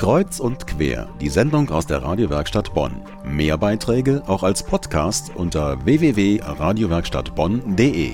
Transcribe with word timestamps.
Kreuz 0.00 0.40
und 0.40 0.66
quer, 0.66 1.14
die 1.20 1.28
Sendung 1.28 1.68
aus 1.68 1.86
der 1.86 2.02
Radiowerkstatt 2.02 2.72
Bonn. 2.72 3.02
Mehr 3.22 3.58
Beiträge 3.58 4.22
auch 4.26 4.42
als 4.42 4.62
Podcast 4.62 5.30
unter 5.36 5.84
www.radiowerkstattbonn.de. 5.84 8.12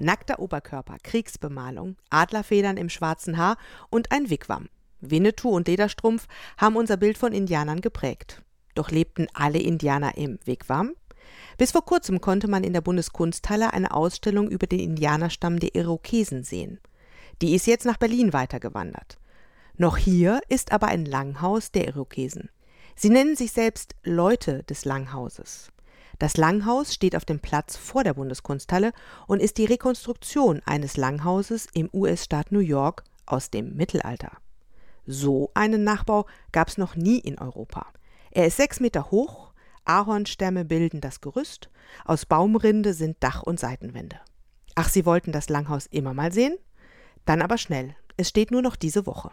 Nackter 0.00 0.40
Oberkörper, 0.40 0.96
Kriegsbemalung, 1.00 1.94
Adlerfedern 2.10 2.76
im 2.76 2.88
schwarzen 2.88 3.36
Haar 3.36 3.58
und 3.90 4.10
ein 4.10 4.28
Wigwam. 4.28 4.68
Winnetou 5.00 5.50
und 5.50 5.68
Lederstrumpf 5.68 6.26
haben 6.56 6.74
unser 6.74 6.96
Bild 6.96 7.16
von 7.16 7.32
Indianern 7.32 7.80
geprägt. 7.80 8.42
Doch 8.74 8.90
lebten 8.90 9.28
alle 9.34 9.60
Indianer 9.60 10.16
im 10.16 10.40
Wigwam? 10.46 10.94
Bis 11.58 11.70
vor 11.70 11.84
kurzem 11.84 12.20
konnte 12.20 12.48
man 12.48 12.64
in 12.64 12.72
der 12.72 12.80
Bundeskunsthalle 12.80 13.72
eine 13.72 13.94
Ausstellung 13.94 14.50
über 14.50 14.66
den 14.66 14.80
Indianerstamm 14.80 15.60
der 15.60 15.76
Irokesen 15.76 16.42
sehen. 16.42 16.80
Die 17.40 17.54
ist 17.54 17.68
jetzt 17.68 17.86
nach 17.86 17.98
Berlin 17.98 18.32
weitergewandert. 18.32 19.16
Noch 19.80 19.96
hier 19.96 20.40
ist 20.48 20.72
aber 20.72 20.88
ein 20.88 21.04
Langhaus 21.04 21.70
der 21.70 21.86
Irokesen. 21.86 22.50
Sie 22.96 23.10
nennen 23.10 23.36
sich 23.36 23.52
selbst 23.52 23.94
Leute 24.02 24.64
des 24.64 24.84
Langhauses. 24.84 25.70
Das 26.18 26.36
Langhaus 26.36 26.92
steht 26.92 27.14
auf 27.14 27.24
dem 27.24 27.38
Platz 27.38 27.76
vor 27.76 28.02
der 28.02 28.14
Bundeskunsthalle 28.14 28.92
und 29.28 29.40
ist 29.40 29.56
die 29.56 29.66
Rekonstruktion 29.66 30.62
eines 30.66 30.96
Langhauses 30.96 31.68
im 31.74 31.88
US-Staat 31.92 32.50
New 32.50 32.58
York 32.58 33.04
aus 33.24 33.50
dem 33.50 33.76
Mittelalter. 33.76 34.32
So 35.06 35.52
einen 35.54 35.84
Nachbau 35.84 36.26
gab 36.50 36.66
es 36.66 36.76
noch 36.76 36.96
nie 36.96 37.20
in 37.20 37.38
Europa. 37.38 37.86
Er 38.32 38.48
ist 38.48 38.56
sechs 38.56 38.80
Meter 38.80 39.12
hoch, 39.12 39.52
Ahornstämme 39.84 40.64
bilden 40.64 41.00
das 41.00 41.20
Gerüst, 41.20 41.70
aus 42.04 42.26
Baumrinde 42.26 42.94
sind 42.94 43.18
Dach 43.20 43.44
und 43.44 43.60
Seitenwände. 43.60 44.18
Ach, 44.74 44.88
Sie 44.88 45.06
wollten 45.06 45.30
das 45.30 45.48
Langhaus 45.48 45.86
immer 45.86 46.14
mal 46.14 46.32
sehen? 46.32 46.58
Dann 47.26 47.42
aber 47.42 47.58
schnell, 47.58 47.94
es 48.16 48.28
steht 48.28 48.50
nur 48.50 48.62
noch 48.62 48.74
diese 48.74 49.06
Woche. 49.06 49.30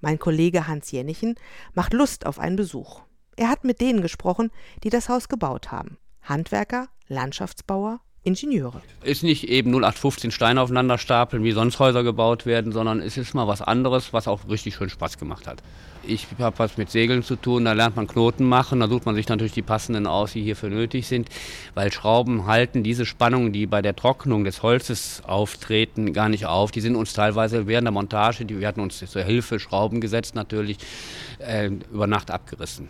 Mein 0.00 0.18
Kollege 0.18 0.66
Hans 0.66 0.90
Jennichen 0.90 1.34
macht 1.74 1.92
Lust 1.92 2.26
auf 2.26 2.38
einen 2.38 2.56
Besuch. 2.56 3.02
Er 3.36 3.48
hat 3.48 3.64
mit 3.64 3.80
denen 3.80 4.02
gesprochen, 4.02 4.50
die 4.82 4.90
das 4.90 5.08
Haus 5.08 5.28
gebaut 5.28 5.70
haben. 5.70 5.98
Handwerker, 6.22 6.88
Landschaftsbauer, 7.06 8.00
Ingenieure. 8.24 8.82
Ist 9.02 9.22
nicht 9.22 9.48
eben 9.48 9.70
0815 9.70 10.30
Steine 10.30 10.60
aufeinander 10.60 10.98
stapeln, 10.98 11.44
wie 11.44 11.52
sonst 11.52 11.78
Häuser 11.78 12.02
gebaut 12.02 12.46
werden, 12.46 12.72
sondern 12.72 13.00
es 13.00 13.16
ist 13.16 13.32
mal 13.34 13.46
was 13.46 13.62
anderes, 13.62 14.12
was 14.12 14.28
auch 14.28 14.40
richtig 14.48 14.74
schön 14.74 14.90
Spaß 14.90 15.18
gemacht 15.18 15.46
hat. 15.46 15.62
Ich 16.04 16.26
habe 16.38 16.58
was 16.58 16.76
mit 16.76 16.90
Segeln 16.90 17.22
zu 17.22 17.36
tun, 17.36 17.64
da 17.64 17.72
lernt 17.72 17.96
man 17.96 18.06
Knoten 18.06 18.44
machen, 18.44 18.80
da 18.80 18.88
sucht 18.88 19.06
man 19.06 19.14
sich 19.14 19.28
natürlich 19.28 19.52
die 19.52 19.62
passenden 19.62 20.06
aus, 20.06 20.32
die 20.32 20.42
hierfür 20.42 20.70
nötig 20.70 21.06
sind, 21.06 21.28
weil 21.74 21.92
Schrauben 21.92 22.46
halten 22.46 22.82
diese 22.82 23.04
Spannungen, 23.06 23.52
die 23.52 23.66
bei 23.66 23.82
der 23.82 23.94
Trocknung 23.94 24.44
des 24.44 24.62
Holzes 24.62 25.22
auftreten, 25.26 26.12
gar 26.12 26.28
nicht 26.28 26.46
auf. 26.46 26.70
Die 26.70 26.80
sind 26.80 26.96
uns 26.96 27.12
teilweise 27.12 27.66
während 27.66 27.86
der 27.86 27.92
Montage, 27.92 28.44
die, 28.44 28.58
wir 28.58 28.68
hatten 28.68 28.80
uns 28.80 28.98
zur 28.98 29.22
Hilfe 29.22 29.58
Schrauben 29.60 30.00
gesetzt 30.00 30.34
natürlich, 30.34 30.78
äh, 31.38 31.70
über 31.92 32.06
Nacht 32.06 32.30
abgerissen. 32.30 32.88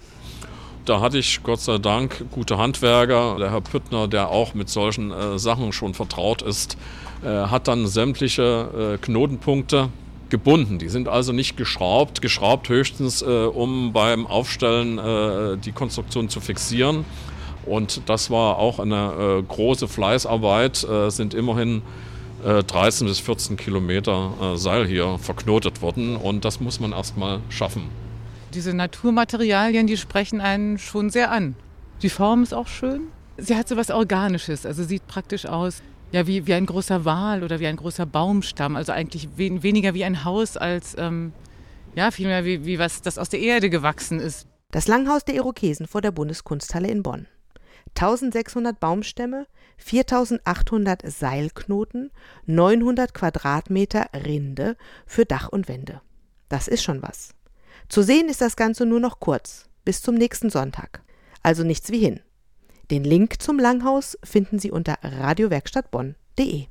Da 0.88 1.02
hatte 1.02 1.18
ich 1.18 1.42
Gott 1.42 1.60
sei 1.60 1.76
Dank 1.76 2.24
gute 2.30 2.56
Handwerker. 2.56 3.36
Der 3.38 3.50
Herr 3.50 3.60
Püttner, 3.60 4.08
der 4.08 4.30
auch 4.30 4.54
mit 4.54 4.70
solchen 4.70 5.10
äh, 5.10 5.38
Sachen 5.38 5.74
schon 5.74 5.92
vertraut 5.92 6.40
ist, 6.40 6.78
äh, 7.22 7.28
hat 7.28 7.68
dann 7.68 7.86
sämtliche 7.86 8.94
äh, 8.94 8.96
Knotenpunkte 8.96 9.90
gebunden. 10.30 10.78
Die 10.78 10.88
sind 10.88 11.06
also 11.06 11.34
nicht 11.34 11.58
geschraubt, 11.58 12.22
geschraubt 12.22 12.70
höchstens, 12.70 13.20
äh, 13.20 13.26
um 13.26 13.92
beim 13.92 14.26
Aufstellen 14.26 14.98
äh, 14.98 15.58
die 15.58 15.72
Konstruktion 15.72 16.30
zu 16.30 16.40
fixieren. 16.40 17.04
Und 17.66 18.00
das 18.06 18.30
war 18.30 18.56
auch 18.56 18.78
eine 18.78 19.40
äh, 19.40 19.42
große 19.42 19.88
Fleißarbeit, 19.88 20.86
sind 21.08 21.34
immerhin 21.34 21.82
13 22.42 23.06
bis 23.08 23.18
14 23.18 23.56
Kilometer 23.56 24.54
Seil 24.54 24.86
hier 24.86 25.18
verknotet 25.18 25.82
worden 25.82 26.16
und 26.16 26.44
das 26.44 26.60
muss 26.60 26.78
man 26.78 26.92
erstmal 26.92 27.40
schaffen 27.48 27.90
diese 28.54 28.74
Naturmaterialien, 28.74 29.86
die 29.86 29.96
sprechen 29.96 30.40
einen 30.40 30.78
schon 30.78 31.10
sehr 31.10 31.30
an. 31.30 31.54
Die 32.02 32.10
Form 32.10 32.42
ist 32.42 32.54
auch 32.54 32.68
schön. 32.68 33.08
Sie 33.36 33.56
hat 33.56 33.68
so 33.68 33.76
was 33.76 33.90
Organisches, 33.90 34.66
also 34.66 34.84
sieht 34.84 35.06
praktisch 35.06 35.46
aus 35.46 35.82
ja, 36.10 36.26
wie, 36.26 36.46
wie 36.46 36.54
ein 36.54 36.66
großer 36.66 37.04
Wal 37.04 37.42
oder 37.42 37.60
wie 37.60 37.66
ein 37.66 37.76
großer 37.76 38.06
Baumstamm. 38.06 38.76
Also 38.76 38.92
eigentlich 38.92 39.28
wen, 39.36 39.62
weniger 39.62 39.94
wie 39.94 40.04
ein 40.04 40.24
Haus 40.24 40.56
als 40.56 40.96
ähm, 40.98 41.32
ja, 41.94 42.10
vielmehr 42.10 42.44
wie, 42.44 42.64
wie 42.64 42.78
was, 42.78 43.02
das 43.02 43.18
aus 43.18 43.28
der 43.28 43.40
Erde 43.40 43.70
gewachsen 43.70 44.20
ist. 44.20 44.46
Das 44.70 44.86
Langhaus 44.86 45.24
der 45.24 45.34
Irokesen 45.34 45.86
vor 45.86 46.00
der 46.00 46.10
Bundeskunsthalle 46.10 46.88
in 46.88 47.02
Bonn. 47.02 47.26
1600 47.96 48.78
Baumstämme, 48.78 49.46
4800 49.78 51.10
Seilknoten, 51.10 52.10
900 52.46 53.14
Quadratmeter 53.14 54.06
Rinde 54.14 54.76
für 55.06 55.24
Dach 55.24 55.48
und 55.48 55.68
Wände. 55.68 56.00
Das 56.48 56.68
ist 56.68 56.82
schon 56.82 57.02
was. 57.02 57.30
Zu 57.88 58.02
sehen 58.02 58.28
ist 58.28 58.40
das 58.40 58.56
Ganze 58.56 58.84
nur 58.84 59.00
noch 59.00 59.18
kurz, 59.20 59.66
bis 59.84 60.02
zum 60.02 60.14
nächsten 60.14 60.50
Sonntag. 60.50 61.02
Also 61.42 61.64
nichts 61.64 61.90
wie 61.90 61.98
hin. 61.98 62.20
Den 62.90 63.04
Link 63.04 63.40
zum 63.40 63.58
Langhaus 63.58 64.18
finden 64.22 64.58
Sie 64.58 64.70
unter 64.70 64.98
radiowerkstattbonn.de. 65.02 66.66